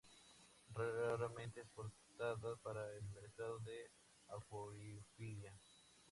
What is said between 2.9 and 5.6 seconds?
el mercado de acuariofilia.